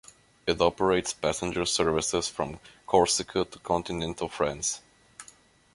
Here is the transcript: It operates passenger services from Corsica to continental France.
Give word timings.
It 0.47 0.59
operates 0.59 1.13
passenger 1.13 1.63
services 1.63 2.27
from 2.27 2.59
Corsica 2.87 3.45
to 3.45 3.59
continental 3.59 4.29
France. 4.29 4.81